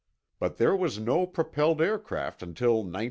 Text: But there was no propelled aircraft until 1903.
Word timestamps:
But 0.39 0.57
there 0.57 0.75
was 0.75 0.97
no 0.97 1.27
propelled 1.27 1.79
aircraft 1.79 2.41
until 2.41 2.77
1903. 2.77 2.99